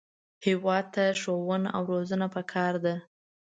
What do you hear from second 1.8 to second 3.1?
روزنه پکار ده